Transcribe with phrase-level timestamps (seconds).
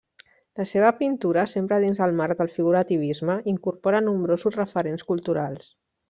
[0.59, 5.69] La seva pintura, sempre dins el marc del figurativisme, incorpora nombrosos referents culturals.